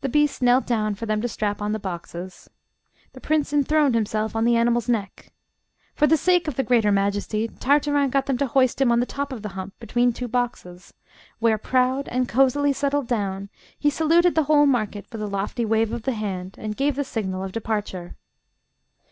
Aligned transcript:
The 0.00 0.08
beast 0.08 0.42
knelt 0.42 0.66
down 0.66 0.96
for 0.96 1.06
them 1.06 1.20
to 1.20 1.28
strap 1.28 1.62
on 1.62 1.70
the 1.70 1.78
boxes. 1.78 2.50
The 3.12 3.20
prince 3.20 3.52
enthroned 3.52 3.94
himself 3.94 4.34
on 4.34 4.44
the 4.44 4.56
animal's 4.56 4.88
neck. 4.88 5.32
For 5.94 6.08
the 6.08 6.16
sake 6.16 6.48
of 6.48 6.56
the 6.56 6.64
greater 6.64 6.90
majesty, 6.90 7.46
Tartarin 7.46 8.10
got 8.10 8.26
them 8.26 8.38
to 8.38 8.48
hoist 8.48 8.80
him 8.80 8.90
on 8.90 8.98
the 8.98 9.06
top 9.06 9.32
of 9.32 9.42
the 9.42 9.50
hump 9.50 9.74
between 9.78 10.12
two 10.12 10.26
boxes, 10.26 10.94
where, 11.38 11.58
proud, 11.58 12.08
and 12.08 12.28
cosily 12.28 12.72
settled 12.72 13.06
down, 13.06 13.48
he 13.78 13.88
saluted 13.88 14.34
the 14.34 14.42
whole 14.50 14.66
market 14.66 15.06
with 15.12 15.22
a 15.22 15.28
lofty 15.28 15.64
wave 15.64 15.92
of 15.92 16.02
the 16.02 16.14
hand, 16.14 16.56
and 16.58 16.76
gave 16.76 16.96
the 16.96 17.04
signal 17.04 17.44
of 17.44 17.52
departure. 17.52 18.16